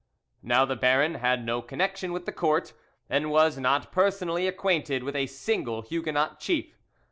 Now 0.41 0.65
the 0.65 0.75
baron 0.75 1.13
had 1.13 1.45
no 1.45 1.61
connection 1.61 2.11
with 2.11 2.25
the 2.25 2.31
court, 2.31 2.73
and 3.07 3.29
was 3.29 3.59
not 3.59 3.91
personally 3.91 4.47
acquainted 4.47 5.03
with 5.03 5.15
a 5.15 5.27
single 5.27 5.83
Huguenot 5.83 6.39
chief. 6.39 6.75